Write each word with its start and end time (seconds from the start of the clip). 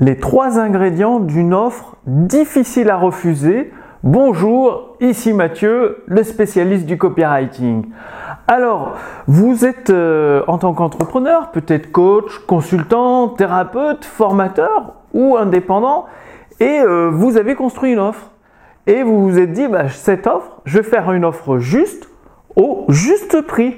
les 0.00 0.16
trois 0.16 0.58
ingrédients 0.58 1.20
d'une 1.20 1.52
offre 1.52 1.96
difficile 2.06 2.88
à 2.88 2.96
refuser. 2.96 3.70
Bonjour, 4.02 4.96
ici 5.00 5.34
Mathieu, 5.34 6.02
le 6.06 6.22
spécialiste 6.22 6.86
du 6.86 6.96
copywriting. 6.96 7.84
Alors, 8.48 8.96
vous 9.26 9.66
êtes 9.66 9.90
euh, 9.90 10.42
en 10.48 10.56
tant 10.56 10.72
qu'entrepreneur, 10.72 11.50
peut-être 11.50 11.92
coach, 11.92 12.38
consultant, 12.46 13.28
thérapeute, 13.28 14.06
formateur 14.06 14.94
ou 15.12 15.36
indépendant, 15.36 16.06
et 16.60 16.80
euh, 16.80 17.10
vous 17.12 17.36
avez 17.36 17.54
construit 17.54 17.92
une 17.92 17.98
offre. 17.98 18.30
Et 18.86 19.02
vous 19.02 19.28
vous 19.28 19.38
êtes 19.38 19.52
dit, 19.52 19.68
bah, 19.68 19.90
cette 19.90 20.26
offre, 20.26 20.62
je 20.64 20.78
vais 20.78 20.82
faire 20.82 21.12
une 21.12 21.26
offre 21.26 21.58
juste 21.58 22.08
au 22.56 22.86
juste 22.88 23.42
prix. 23.42 23.76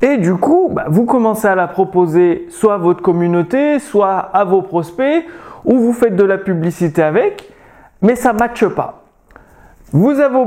Et 0.00 0.16
du 0.16 0.34
coup, 0.34 0.70
bah, 0.72 0.86
vous 0.88 1.04
commencez 1.04 1.48
à 1.48 1.54
la 1.54 1.66
proposer 1.66 2.46
soit 2.50 2.74
à 2.74 2.78
votre 2.78 3.02
communauté, 3.02 3.78
soit 3.78 4.16
à 4.16 4.44
vos 4.44 4.62
prospects, 4.62 5.24
ou 5.64 5.78
vous 5.78 5.92
faites 5.92 6.14
de 6.14 6.24
la 6.24 6.38
publicité 6.38 7.02
avec, 7.02 7.52
mais 8.00 8.14
ça 8.14 8.32
ne 8.32 8.38
matche 8.38 8.66
pas. 8.66 9.02
Vous 9.92 10.20
avez 10.20 10.44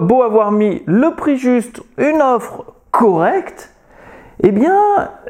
beau 0.00 0.22
avoir 0.22 0.52
mis 0.52 0.82
le 0.86 1.14
prix 1.14 1.36
juste, 1.36 1.82
une 1.98 2.22
offre 2.22 2.64
correcte, 2.90 3.74
eh 4.42 4.52
bien, 4.52 4.78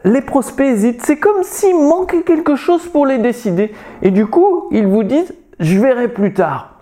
les 0.05 0.21
prospects 0.21 0.67
hésitent. 0.67 1.03
C'est 1.05 1.17
comme 1.17 1.43
s'il 1.43 1.77
manquait 1.77 2.23
quelque 2.23 2.55
chose 2.55 2.87
pour 2.87 3.07
les 3.07 3.19
décider. 3.19 3.73
Et 4.03 4.11
du 4.11 4.27
coup, 4.27 4.69
ils 4.71 4.87
vous 4.87 5.03
disent, 5.03 5.35
je 5.59 5.79
verrai 5.81 6.09
plus 6.09 6.33
tard. 6.33 6.75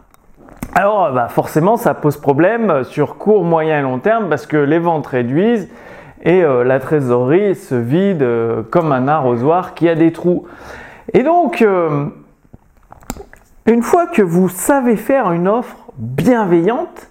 Alors, 0.74 1.12
bah, 1.12 1.28
forcément, 1.28 1.76
ça 1.76 1.94
pose 1.94 2.18
problème 2.18 2.84
sur 2.84 3.16
court, 3.16 3.44
moyen 3.44 3.78
et 3.78 3.82
long 3.82 3.98
terme 3.98 4.28
parce 4.28 4.46
que 4.46 4.58
les 4.58 4.78
ventes 4.78 5.06
réduisent 5.06 5.68
et 6.22 6.42
euh, 6.42 6.64
la 6.64 6.80
trésorerie 6.80 7.54
se 7.54 7.74
vide 7.74 8.22
euh, 8.22 8.62
comme 8.70 8.92
un 8.92 9.08
arrosoir 9.08 9.74
qui 9.74 9.88
a 9.88 9.94
des 9.94 10.12
trous. 10.12 10.46
Et 11.12 11.22
donc, 11.22 11.62
euh, 11.62 12.06
une 13.66 13.82
fois 13.82 14.06
que 14.06 14.22
vous 14.22 14.48
savez 14.48 14.96
faire 14.96 15.32
une 15.32 15.48
offre 15.48 15.76
bienveillante, 15.96 17.08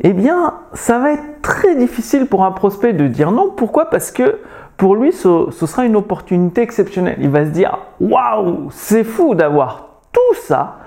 eh 0.00 0.12
bien, 0.12 0.54
ça 0.74 0.98
va 0.98 1.12
être 1.12 1.42
très 1.42 1.74
difficile 1.74 2.26
pour 2.26 2.44
un 2.44 2.52
prospect 2.52 2.92
de 2.92 3.06
dire 3.06 3.30
non. 3.30 3.50
Pourquoi? 3.50 3.90
Parce 3.90 4.10
que 4.10 4.38
pour 4.76 4.94
lui, 4.94 5.12
ce, 5.12 5.48
ce, 5.50 5.66
sera 5.66 5.84
une 5.84 5.96
opportunité 5.96 6.62
exceptionnelle. 6.62 7.18
Il 7.20 7.30
va 7.30 7.44
se 7.44 7.50
dire 7.50 7.78
Waouh, 8.00 8.68
c'est 8.70 9.02
fou 9.02 9.34
d'avoir 9.34 9.88
tout 10.12 10.36
ça, 10.42 10.78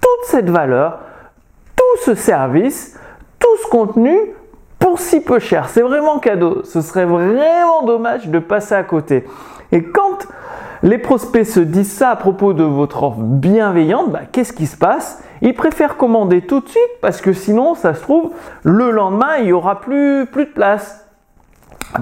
toute 0.00 0.26
cette 0.26 0.50
valeur, 0.50 0.98
tout 1.76 2.02
ce 2.04 2.14
service, 2.14 2.98
tout 3.38 3.56
ce 3.62 3.70
contenu 3.70 4.16
pour 4.78 4.98
si 4.98 5.20
peu 5.20 5.38
cher. 5.38 5.68
C'est 5.68 5.82
vraiment 5.82 6.18
cadeau. 6.18 6.62
Ce 6.64 6.80
serait 6.80 7.04
vraiment 7.04 7.82
dommage 7.84 8.28
de 8.28 8.38
passer 8.38 8.74
à 8.74 8.82
côté. 8.82 9.24
Et 9.72 9.82
quand 9.82 10.26
les 10.82 10.98
prospects 10.98 11.46
se 11.46 11.60
disent 11.60 11.92
ça 11.92 12.10
à 12.10 12.16
propos 12.16 12.52
de 12.52 12.62
votre 12.62 13.02
offre 13.02 13.18
bienveillante, 13.18 14.10
bah, 14.10 14.20
qu'est-ce 14.30 14.52
qui 14.52 14.66
se 14.66 14.76
passe? 14.76 15.22
Ils 15.42 15.54
préfèrent 15.54 15.96
commander 15.96 16.42
tout 16.42 16.60
de 16.60 16.68
suite 16.68 17.00
parce 17.00 17.20
que 17.20 17.32
sinon, 17.32 17.74
ça 17.74 17.94
se 17.94 18.02
trouve, 18.02 18.30
le 18.62 18.90
lendemain, 18.90 19.36
il 19.38 19.46
n'y 19.46 19.52
aura 19.52 19.80
plus, 19.80 20.26
plus 20.26 20.46
de 20.46 20.50
place. 20.50 21.06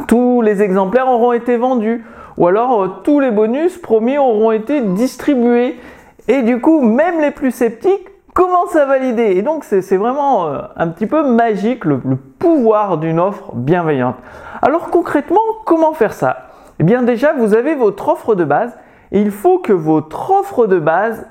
Tous 0.09 0.43
les 0.43 0.63
exemplaires 0.63 1.09
auront 1.09 1.33
été 1.33 1.57
vendus 1.57 2.05
ou 2.37 2.47
alors 2.49 2.83
euh, 2.83 2.89
tous 3.05 3.21
les 3.21 3.31
bonus 3.31 3.79
promis 3.79 4.19
auront 4.19 4.51
été 4.51 4.81
distribués. 4.81 5.79
Et 6.27 6.43
du 6.43 6.61
coup, 6.61 6.81
même 6.81 7.21
les 7.21 7.31
plus 7.31 7.51
sceptiques 7.51 8.09
commence 8.35 8.77
à 8.77 8.85
valider. 8.85 9.37
Et 9.37 9.43
donc, 9.43 9.65
c'est 9.65 9.97
vraiment 9.97 10.49
euh, 10.49 10.59
un 10.77 10.89
petit 10.89 11.07
peu 11.07 11.27
magique 11.27 11.85
le, 11.85 12.01
pouvoir 12.39 12.99
d'une 12.99 13.21
offre 13.21 13.55
bienveillante. 13.55 14.17
Alors, 14.61 14.91
concrètement, 14.91 15.41
comment 15.65 15.95
faire 15.95 16.13
ça? 16.13 16.49
Eh 16.81 16.85
bien, 16.85 17.03
déjà, 17.03 17.33
vous 17.33 17.55
avez 17.55 17.75
votre 17.75 18.09
offre 18.09 18.35
de 18.35 18.45
base. 18.45 18.77
Il 19.13 19.31
faut 19.31 19.59
que 19.59 19.73
votre 19.73 20.33
offre 20.33 20.67
de 20.67 20.79
base 20.79 21.27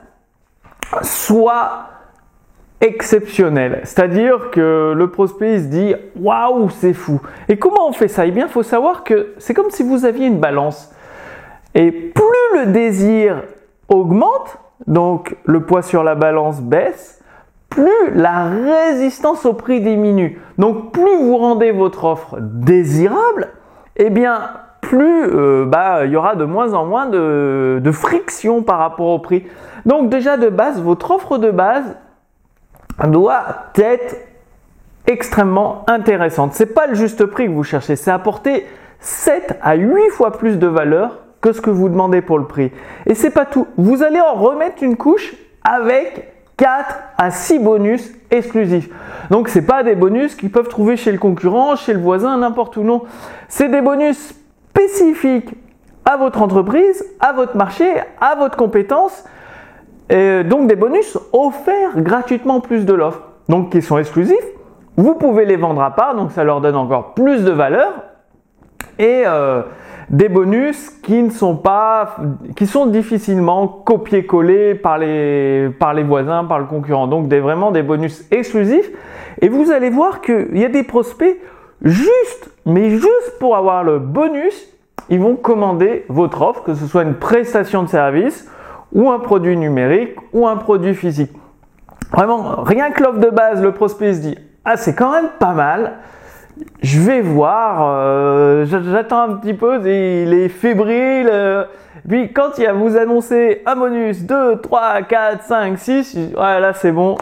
soit 1.01 1.89
exceptionnelle. 2.79 3.81
C'est-à-dire 3.83 4.51
que 4.51 4.93
le 4.95 5.09
prospect 5.09 5.59
se 5.59 5.65
dit 5.65 5.95
Waouh, 6.15 6.69
c'est 6.69 6.93
fou. 6.93 7.21
Et 7.49 7.57
comment 7.57 7.87
on 7.87 7.93
fait 7.93 8.07
ça? 8.07 8.25
Eh 8.25 8.31
bien, 8.31 8.45
il 8.45 8.51
faut 8.51 8.63
savoir 8.63 9.03
que 9.03 9.33
c'est 9.37 9.53
comme 9.53 9.69
si 9.69 9.83
vous 9.83 10.05
aviez 10.05 10.27
une 10.27 10.39
balance. 10.39 10.93
Et 11.75 11.91
plus 11.91 12.59
le 12.59 12.67
désir 12.67 13.43
augmente, 13.89 14.57
donc 14.87 15.35
le 15.45 15.61
poids 15.61 15.81
sur 15.81 16.03
la 16.03 16.15
balance 16.15 16.61
baisse, 16.61 17.21
plus 17.69 18.11
la 18.13 18.45
résistance 18.45 19.45
au 19.45 19.53
prix 19.53 19.81
diminue. 19.81 20.39
Donc 20.57 20.91
plus 20.91 21.17
vous 21.17 21.37
rendez 21.37 21.71
votre 21.71 22.03
offre 22.05 22.37
désirable, 22.39 23.49
eh 23.95 24.09
bien 24.09 24.41
plus 24.81 25.25
euh, 25.33 25.65
bah, 25.65 26.05
il 26.05 26.11
y 26.11 26.15
aura 26.15 26.35
de 26.35 26.45
moins 26.45 26.73
en 26.73 26.85
moins 26.85 27.07
de, 27.07 27.81
friction 27.91 28.61
par 28.61 28.79
rapport 28.79 29.07
au 29.07 29.19
prix. 29.19 29.45
Donc 29.85 30.09
déjà 30.09 30.37
de 30.37 30.49
base, 30.49 30.81
votre 30.81 31.11
offre 31.11 31.37
de 31.37 31.51
base 31.51 31.97
doit 33.07 33.43
être 33.75 34.17
extrêmement 35.07 35.83
intéressante. 35.87 36.53
Ce 36.53 36.63
n'est 36.63 36.69
pas 36.69 36.87
le 36.87 36.95
juste 36.95 37.25
prix 37.25 37.47
que 37.47 37.51
vous 37.51 37.63
cherchez, 37.63 37.95
c'est 37.95 38.11
apporter 38.11 38.65
7 38.99 39.57
à 39.61 39.75
8 39.75 40.09
fois 40.11 40.31
plus 40.31 40.59
de 40.59 40.67
valeur 40.67 41.22
que 41.43 41.51
ce 41.51 41.59
que 41.59 41.69
vous 41.69 41.89
demandez 41.89 42.21
pour 42.21 42.39
le 42.39 42.45
prix. 42.45 42.71
Et 43.05 43.13
c'est 43.13 43.29
pas 43.29 43.45
tout. 43.45 43.67
Vous 43.77 44.01
allez 44.01 44.21
en 44.21 44.33
remettre 44.33 44.81
une 44.81 44.95
couche 44.95 45.35
avec 45.61 46.31
4 46.55 46.95
à 47.17 47.31
6 47.31 47.59
bonus 47.59 48.13
exclusifs. 48.31 48.89
Donc 49.29 49.49
c'est 49.49 49.65
pas 49.65 49.83
des 49.83 49.95
bonus 49.95 50.35
qu'ils 50.35 50.51
peuvent 50.51 50.69
trouver 50.69 50.95
chez 50.95 51.11
le 51.11 51.17
concurrent, 51.17 51.75
chez 51.75 51.93
le 51.93 51.99
voisin, 51.99 52.37
n'importe 52.37 52.77
où 52.77 52.83
non. 52.83 53.03
C'est 53.49 53.67
des 53.67 53.81
bonus 53.81 54.33
spécifiques 54.69 55.53
à 56.05 56.15
votre 56.15 56.41
entreprise, 56.41 57.05
à 57.19 57.33
votre 57.33 57.57
marché, 57.57 57.91
à 58.21 58.35
votre 58.35 58.55
compétence. 58.55 59.25
Et 60.09 60.45
donc 60.45 60.67
des 60.67 60.77
bonus 60.77 61.17
offerts 61.33 61.97
gratuitement 61.97 62.61
plus 62.61 62.85
de 62.85 62.93
l'offre. 62.93 63.21
Donc 63.49 63.69
qui 63.73 63.81
sont 63.81 63.97
exclusifs. 63.97 64.47
Vous 64.95 65.15
pouvez 65.15 65.43
les 65.43 65.57
vendre 65.57 65.81
à 65.81 65.91
part, 65.91 66.15
donc 66.15 66.31
ça 66.31 66.45
leur 66.45 66.61
donne 66.61 66.77
encore 66.77 67.13
plus 67.15 67.43
de 67.43 67.51
valeur. 67.51 67.91
Et 68.97 69.23
euh, 69.25 69.63
des 70.09 70.29
bonus 70.29 70.89
qui 71.01 71.21
ne 71.23 71.29
sont 71.29 71.55
pas, 71.55 72.17
qui 72.55 72.67
sont 72.67 72.85
difficilement 72.87 73.67
copiés-collés 73.67 74.75
par 74.75 74.97
les, 74.97 75.69
par 75.79 75.93
les 75.93 76.03
voisins, 76.03 76.45
par 76.45 76.59
le 76.59 76.65
concurrent. 76.65 77.07
Donc 77.07 77.27
des, 77.27 77.39
vraiment 77.39 77.71
des 77.71 77.83
bonus 77.83 78.25
exclusifs. 78.31 78.89
Et 79.41 79.49
vous 79.49 79.71
allez 79.71 79.89
voir 79.89 80.21
qu'il 80.21 80.57
y 80.57 80.65
a 80.65 80.69
des 80.69 80.83
prospects 80.83 81.37
juste, 81.81 82.51
mais 82.65 82.91
juste 82.91 83.37
pour 83.39 83.55
avoir 83.55 83.83
le 83.83 83.99
bonus, 83.99 84.67
ils 85.09 85.19
vont 85.19 85.35
commander 85.35 86.05
votre 86.09 86.41
offre, 86.41 86.63
que 86.63 86.73
ce 86.73 86.85
soit 86.85 87.03
une 87.03 87.15
prestation 87.15 87.83
de 87.83 87.89
service 87.89 88.49
ou 88.93 89.09
un 89.09 89.19
produit 89.19 89.57
numérique 89.57 90.15
ou 90.31 90.47
un 90.47 90.55
produit 90.55 90.95
physique. 90.95 91.31
Vraiment, 92.11 92.61
rien 92.63 92.91
que 92.91 93.03
l'offre 93.03 93.19
de 93.19 93.29
base, 93.29 93.61
le 93.61 93.71
prospect 93.71 94.13
se 94.13 94.19
dit, 94.19 94.37
ah 94.65 94.77
c'est 94.77 94.95
quand 94.95 95.11
même 95.11 95.29
pas 95.39 95.53
mal 95.53 95.93
je 96.81 96.99
vais 96.99 97.21
voir, 97.21 97.95
euh, 97.97 98.65
j'attends 98.65 99.21
un 99.21 99.35
petit 99.35 99.53
peu, 99.53 99.79
il 99.79 100.33
est 100.33 100.49
fébrile. 100.49 101.29
Euh. 101.31 101.65
puis 102.07 102.31
quand 102.33 102.57
il 102.57 102.65
a 102.65 102.73
vous 102.73 102.95
annoncé 102.97 103.61
un 103.65 103.75
bonus 103.75 104.23
2, 104.23 104.61
3, 104.61 105.01
4, 105.03 105.43
5, 105.43 105.77
6, 105.77 106.15
ouais, 106.15 106.59
là 106.59 106.73
c'est 106.73 106.91
bon, 106.91 107.17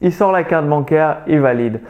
il 0.00 0.12
sort 0.12 0.32
la 0.32 0.44
carte 0.44 0.66
bancaire, 0.66 1.18
il 1.26 1.40
valide. 1.40 1.80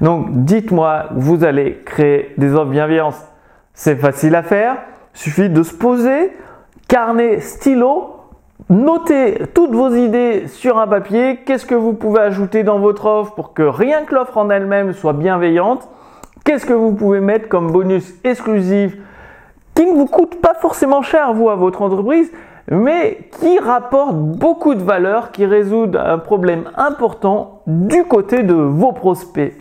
Donc 0.00 0.26
dites-moi, 0.30 1.04
vous 1.12 1.44
allez 1.44 1.80
créer 1.84 2.34
des 2.38 2.54
offres 2.54 2.70
bienveillantes. 2.70 3.16
C'est 3.74 3.96
facile 3.96 4.34
à 4.34 4.42
faire, 4.42 4.76
suffit 5.14 5.48
de 5.48 5.62
se 5.62 5.74
poser, 5.74 6.32
carnet, 6.88 7.40
stylo, 7.40 8.18
Notez 8.68 9.42
toutes 9.54 9.74
vos 9.74 9.90
idées 9.90 10.46
sur 10.46 10.78
un 10.78 10.86
papier. 10.86 11.40
Qu'est-ce 11.44 11.66
que 11.66 11.74
vous 11.74 11.94
pouvez 11.94 12.20
ajouter 12.20 12.62
dans 12.62 12.78
votre 12.78 13.06
offre 13.06 13.34
pour 13.34 13.54
que 13.54 13.62
rien 13.62 14.04
que 14.04 14.14
l'offre 14.14 14.38
en 14.38 14.50
elle-même 14.50 14.92
soit 14.92 15.12
bienveillante? 15.12 15.88
Qu'est-ce 16.44 16.66
que 16.66 16.72
vous 16.72 16.92
pouvez 16.92 17.20
mettre 17.20 17.48
comme 17.48 17.70
bonus 17.70 18.14
exclusif 18.24 18.96
qui 19.74 19.86
ne 19.86 19.92
vous 19.92 20.06
coûte 20.06 20.40
pas 20.40 20.54
forcément 20.54 21.02
cher, 21.02 21.32
vous, 21.32 21.48
à 21.48 21.54
votre 21.54 21.82
entreprise, 21.82 22.30
mais 22.70 23.28
qui 23.40 23.58
rapporte 23.58 24.16
beaucoup 24.16 24.74
de 24.74 24.82
valeur, 24.82 25.30
qui 25.30 25.46
résout 25.46 25.90
un 25.94 26.18
problème 26.18 26.64
important 26.76 27.62
du 27.66 28.04
côté 28.04 28.42
de 28.42 28.54
vos 28.54 28.92
prospects. 28.92 29.54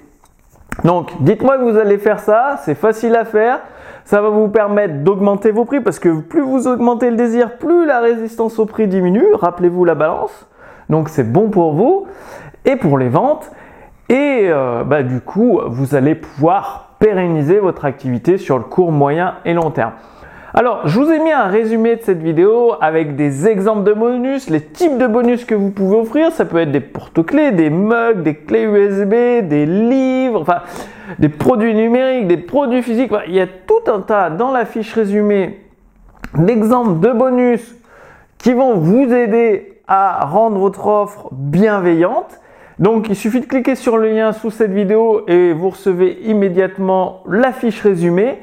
Donc, 0.83 1.11
dites-moi 1.21 1.57
que 1.57 1.63
vous 1.63 1.77
allez 1.77 1.97
faire 1.97 2.19
ça, 2.19 2.55
c'est 2.63 2.75
facile 2.75 3.15
à 3.15 3.25
faire. 3.25 3.59
Ça 4.03 4.21
va 4.21 4.29
vous 4.29 4.47
permettre 4.47 5.03
d'augmenter 5.03 5.51
vos 5.51 5.65
prix 5.65 5.79
parce 5.79 5.99
que 5.99 6.21
plus 6.21 6.41
vous 6.41 6.67
augmentez 6.67 7.11
le 7.11 7.15
désir, 7.15 7.57
plus 7.57 7.85
la 7.85 7.99
résistance 7.99 8.57
au 8.57 8.65
prix 8.65 8.87
diminue. 8.87 9.33
Rappelez-vous 9.33 9.85
la 9.85 9.95
balance. 9.95 10.47
Donc, 10.89 11.09
c'est 11.09 11.31
bon 11.31 11.49
pour 11.49 11.73
vous 11.73 12.07
et 12.65 12.75
pour 12.75 12.97
les 12.97 13.09
ventes. 13.09 13.51
Et 14.11 14.49
euh, 14.49 14.83
bah, 14.83 15.03
du 15.03 15.21
coup, 15.21 15.61
vous 15.67 15.95
allez 15.95 16.15
pouvoir 16.15 16.95
pérenniser 16.99 17.59
votre 17.59 17.85
activité 17.85 18.37
sur 18.37 18.57
le 18.57 18.65
court, 18.65 18.91
moyen 18.91 19.35
et 19.45 19.53
long 19.53 19.71
terme. 19.71 19.93
Alors, 20.53 20.85
je 20.85 20.99
vous 20.99 21.09
ai 21.09 21.19
mis 21.19 21.31
un 21.31 21.45
résumé 21.45 21.95
de 21.95 22.01
cette 22.01 22.21
vidéo 22.21 22.73
avec 22.81 23.15
des 23.15 23.47
exemples 23.47 23.83
de 23.83 23.93
bonus, 23.93 24.49
les 24.49 24.59
types 24.59 24.97
de 24.97 25.07
bonus 25.07 25.45
que 25.45 25.55
vous 25.55 25.69
pouvez 25.69 25.95
offrir. 25.95 26.33
Ça 26.33 26.43
peut 26.43 26.57
être 26.57 26.73
des 26.73 26.81
porte-clés, 26.81 27.51
des 27.51 27.69
mugs, 27.69 28.21
des 28.21 28.35
clés 28.35 28.65
USB, 28.65 29.47
des 29.47 29.65
livres, 29.65 30.41
enfin, 30.41 30.59
des 31.17 31.29
produits 31.29 31.73
numériques, 31.73 32.27
des 32.27 32.35
produits 32.35 32.83
physiques. 32.83 33.13
Il 33.27 33.33
y 33.33 33.39
a 33.39 33.47
tout 33.47 33.89
un 33.89 34.01
tas 34.01 34.29
dans 34.29 34.51
la 34.51 34.65
fiche 34.65 34.93
résumée 34.93 35.61
d'exemples 36.35 36.99
de 36.99 37.13
bonus 37.13 37.77
qui 38.39 38.51
vont 38.51 38.73
vous 38.73 39.05
aider 39.13 39.81
à 39.87 40.25
rendre 40.25 40.57
votre 40.57 40.85
offre 40.87 41.29
bienveillante. 41.31 42.40
Donc 42.81 43.09
il 43.09 43.15
suffit 43.15 43.41
de 43.41 43.45
cliquer 43.45 43.75
sur 43.75 43.97
le 43.97 44.09
lien 44.09 44.33
sous 44.33 44.49
cette 44.49 44.71
vidéo 44.71 45.21
et 45.27 45.53
vous 45.53 45.69
recevez 45.69 46.17
immédiatement 46.23 47.21
la 47.29 47.51
fiche 47.51 47.79
résumée. 47.81 48.39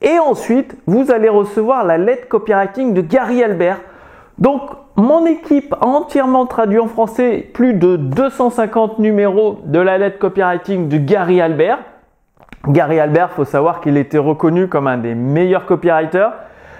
Et 0.00 0.18
ensuite, 0.18 0.74
vous 0.86 1.10
allez 1.10 1.28
recevoir 1.28 1.84
la 1.84 1.98
lettre 1.98 2.26
copywriting 2.28 2.94
de 2.94 3.02
Gary 3.02 3.42
Albert. 3.42 3.80
Donc 4.38 4.62
mon 4.96 5.26
équipe 5.26 5.74
a 5.80 5.86
entièrement 5.86 6.46
traduit 6.46 6.78
en 6.78 6.86
français 6.86 7.46
plus 7.52 7.74
de 7.74 7.96
250 7.96 9.00
numéros 9.00 9.58
de 9.66 9.78
la 9.78 9.98
lettre 9.98 10.18
copywriting 10.18 10.88
de 10.88 10.96
Gary 10.96 11.42
Albert. 11.42 11.78
Gary 12.68 12.98
Albert, 12.98 13.32
faut 13.32 13.44
savoir 13.44 13.82
qu'il 13.82 13.98
était 13.98 14.16
reconnu 14.16 14.68
comme 14.68 14.86
un 14.86 14.96
des 14.96 15.14
meilleurs 15.14 15.66
copywriters. 15.66 16.32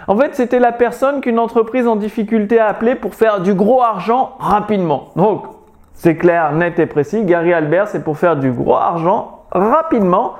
En 0.09 0.17
fait, 0.17 0.35
c'était 0.35 0.59
la 0.59 0.73
personne 0.73 1.21
qu'une 1.21 1.39
entreprise 1.39 1.87
en 1.87 1.97
difficulté 1.97 2.59
a 2.59 2.69
appelé 2.69 2.95
pour 2.95 3.15
faire 3.15 3.41
du 3.41 3.53
gros 3.53 3.83
argent 3.83 4.37
rapidement. 4.39 5.11
Donc, 5.17 5.45
c'est 5.95 6.17
clair, 6.17 6.53
net 6.53 6.79
et 6.79 6.87
précis. 6.87 7.25
Gary 7.25 7.53
Albert, 7.53 7.89
c'est 7.89 8.05
pour 8.05 8.19
faire 8.19 8.37
du 8.37 8.51
gros 8.51 8.77
argent 8.77 9.45
rapidement 9.53 10.35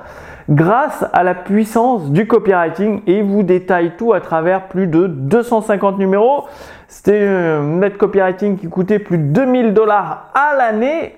grâce 0.49 1.05
à 1.13 1.23
la 1.23 1.33
puissance 1.33 2.11
du 2.11 2.27
copywriting 2.27 3.01
et 3.07 3.19
il 3.19 3.23
vous 3.23 3.43
détaille 3.43 3.93
tout 3.97 4.13
à 4.13 4.21
travers 4.21 4.67
plus 4.67 4.87
de 4.87 5.07
250 5.07 5.97
numéros. 5.97 6.45
C'était 6.87 7.25
un 7.25 7.63
net 7.63 7.97
copywriting 7.97 8.57
qui 8.57 8.69
coûtait 8.69 8.99
plus 8.99 9.17
de 9.17 9.23
2000 9.23 9.73
dollars 9.73 10.31
à 10.35 10.55
l'année. 10.55 11.15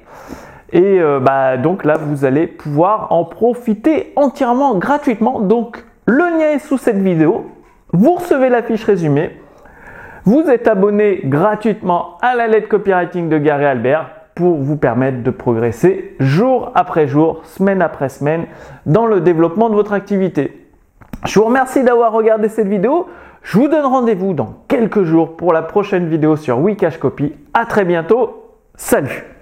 Et 0.72 1.00
euh, 1.02 1.20
bah, 1.20 1.58
donc 1.58 1.84
là, 1.84 1.96
vous 1.98 2.26
allez 2.26 2.48
pouvoir 2.48 3.12
en 3.12 3.26
profiter 3.26 4.14
entièrement 4.16 4.76
gratuitement. 4.76 5.40
Donc, 5.40 5.84
le 6.06 6.24
lien 6.38 6.52
est 6.56 6.60
sous 6.60 6.78
cette 6.78 6.98
vidéo. 6.98 7.48
Vous 7.92 8.14
recevez 8.14 8.50
la 8.50 8.62
fiche 8.62 8.84
résumée. 8.84 9.40
Vous 10.24 10.42
êtes 10.50 10.68
abonné 10.68 11.22
gratuitement 11.24 12.18
à 12.22 12.36
la 12.36 12.48
lettre 12.48 12.68
copywriting 12.68 13.30
de 13.30 13.38
Gary 13.38 13.66
Albert 13.66 14.17
pour 14.38 14.58
vous 14.58 14.78
permettre 14.78 15.24
de 15.24 15.32
progresser 15.32 16.16
jour 16.20 16.72
après 16.76 17.08
jour, 17.08 17.42
semaine 17.44 17.82
après 17.82 18.08
semaine 18.08 18.46
dans 18.86 19.08
le 19.08 19.20
développement 19.20 19.70
de 19.70 19.74
votre 19.74 19.94
activité. 19.94 20.68
Je 21.26 21.40
vous 21.40 21.46
remercie 21.46 21.84
d'avoir 21.84 22.12
regardé 22.12 22.48
cette 22.48 22.68
vidéo. 22.68 23.08
Je 23.42 23.58
vous 23.58 23.68
donne 23.68 23.86
rendez-vous 23.86 24.34
dans 24.34 24.54
quelques 24.68 25.04
jours 25.04 25.36
pour 25.38 25.54
la 25.54 25.64
prochaine 25.64 26.08
vidéo 26.08 26.36
sur 26.36 26.60
Wikash 26.60 27.00
Copy. 27.00 27.34
À 27.56 27.66
très 27.66 27.84
bientôt. 27.84 28.44
Salut 28.76 29.37